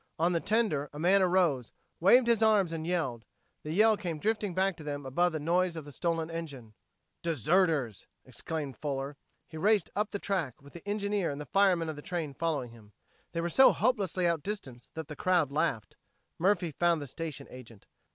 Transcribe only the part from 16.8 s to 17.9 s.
the station agent.